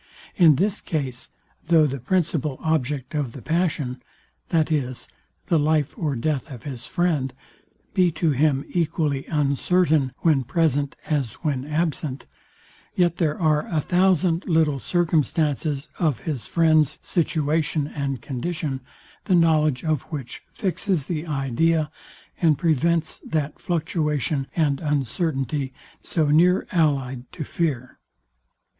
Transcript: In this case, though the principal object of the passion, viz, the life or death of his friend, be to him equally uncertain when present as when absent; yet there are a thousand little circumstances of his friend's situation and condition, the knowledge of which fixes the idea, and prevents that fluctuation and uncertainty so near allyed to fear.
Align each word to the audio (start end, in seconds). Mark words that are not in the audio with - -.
In 0.35 0.55
this 0.55 0.81
case, 0.81 1.29
though 1.67 1.85
the 1.85 1.99
principal 1.99 2.57
object 2.63 3.13
of 3.13 3.33
the 3.33 3.41
passion, 3.43 4.01
viz, 4.49 5.07
the 5.45 5.59
life 5.59 5.95
or 5.95 6.15
death 6.15 6.49
of 6.49 6.63
his 6.63 6.87
friend, 6.87 7.31
be 7.93 8.09
to 8.13 8.31
him 8.31 8.65
equally 8.69 9.27
uncertain 9.27 10.11
when 10.21 10.43
present 10.43 10.95
as 11.05 11.33
when 11.43 11.65
absent; 11.65 12.25
yet 12.95 13.17
there 13.17 13.39
are 13.39 13.67
a 13.67 13.79
thousand 13.79 14.43
little 14.47 14.79
circumstances 14.79 15.87
of 15.99 16.21
his 16.21 16.47
friend's 16.47 16.97
situation 17.03 17.85
and 17.85 18.23
condition, 18.23 18.79
the 19.25 19.35
knowledge 19.35 19.83
of 19.85 20.01
which 20.11 20.41
fixes 20.51 21.05
the 21.05 21.27
idea, 21.27 21.91
and 22.41 22.57
prevents 22.57 23.19
that 23.19 23.59
fluctuation 23.59 24.47
and 24.55 24.79
uncertainty 24.79 25.71
so 26.01 26.29
near 26.31 26.65
allyed 26.71 27.31
to 27.31 27.43
fear. 27.43 27.99